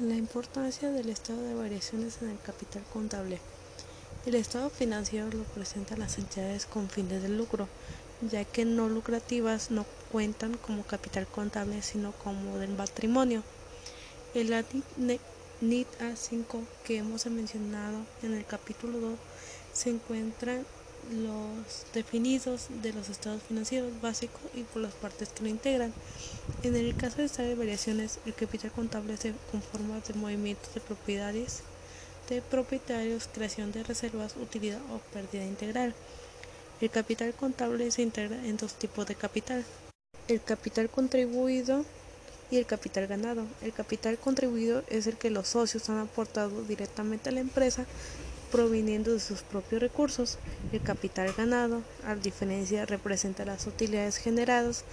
[0.00, 3.38] La importancia del estado de variaciones en el capital contable.
[4.24, 7.68] El estado financiero lo presentan las entidades con fines de lucro,
[8.22, 13.42] ya que no lucrativas no cuentan como capital contable, sino como del patrimonio.
[14.32, 14.64] El
[15.60, 19.18] NIT A5 que hemos mencionado en el capítulo 2
[19.74, 20.62] se encuentra
[21.10, 25.92] los definidos de los estados financieros básicos y por las partes que lo integran.
[26.62, 30.80] En el caso de estado de variaciones, el capital contable se conforma de movimientos de
[30.80, 31.62] propiedades
[32.30, 35.94] de propietarios, creación de reservas, utilidad o pérdida integral.
[36.80, 39.64] El capital contable se integra en dos tipos de capital.
[40.28, 41.84] El capital contribuido
[42.50, 43.44] y el capital ganado.
[43.62, 47.84] El capital contribuido es el que los socios han aportado directamente a la empresa
[48.50, 50.38] proviniendo de sus propios recursos.
[50.72, 54.84] El capital ganado, a diferencia, representa las utilidades generadas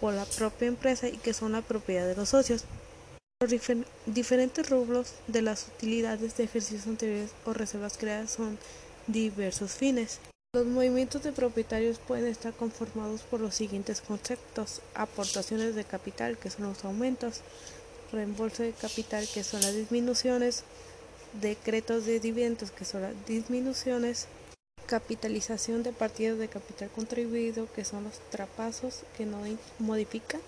[0.00, 2.64] por la propia empresa y que son la propiedad de los socios.
[3.40, 3.52] Los
[4.06, 8.58] diferentes rubros de las utilidades de ejercicios anteriores o reservas creadas son
[9.06, 10.20] diversos fines.
[10.54, 14.80] Los movimientos de propietarios pueden estar conformados por los siguientes conceptos.
[14.94, 17.42] Aportaciones de capital, que son los aumentos.
[18.10, 20.64] Reembolso de capital, que son las disminuciones
[21.34, 24.26] decretos de dividendos, que son las disminuciones,
[24.86, 29.38] capitalización de partidas de capital contribuido, que son los trapasos que no
[29.78, 30.40] modifican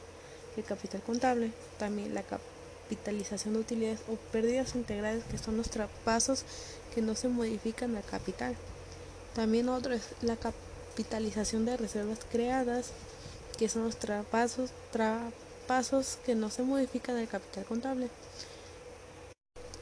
[0.57, 6.45] el capital contable, también la capitalización de utilidades o pérdidas integrales, que son los traspasos
[6.95, 8.57] que no se modifican al capital.
[9.35, 12.93] También otro es la capitalización de reservas creadas,
[13.59, 14.71] que son los trapasos
[16.25, 18.09] que no se modifican al capital contable.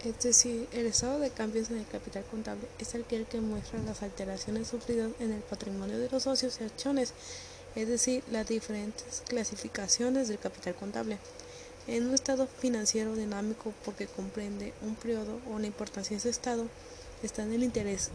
[0.04, 4.02] Es decir, el estado de cambios en el capital contable es aquel que muestra las
[4.02, 7.12] alteraciones sufridas en el patrimonio de los socios y acciones,
[7.74, 11.18] es decir, las diferentes clasificaciones del capital contable.
[11.88, 16.68] En un estado financiero dinámico porque comprende un periodo o la importancia de ese estado,
[17.24, 18.10] está en el interés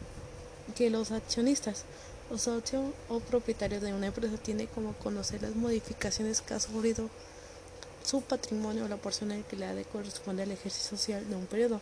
[0.75, 1.83] que los accionistas
[2.29, 7.09] o socios o propietarios de una empresa tienen como conocer las modificaciones que ha sufrido
[8.03, 11.81] su patrimonio o la porción alquilada le corresponde al ejercicio social de un periodo.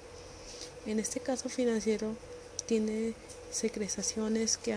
[0.85, 2.15] En este caso financiero
[2.65, 3.13] tiene
[3.51, 4.75] secretaciones que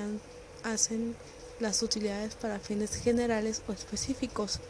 [0.62, 1.14] hacen
[1.60, 4.60] las utilidades para fines generales o específicos,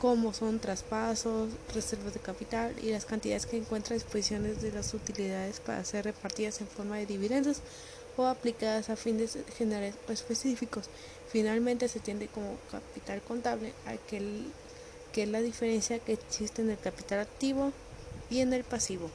[0.00, 4.94] como son traspasos, reservas de capital y las cantidades que encuentra a disposiciones de las
[4.94, 7.58] utilidades para ser repartidas en forma de dividendos
[8.16, 10.86] o aplicadas a fines generales o específicos.
[11.30, 14.46] Finalmente se tiende como capital contable aquel
[15.12, 17.72] que es la diferencia que existe en el capital activo
[18.30, 19.10] y en el pasivo.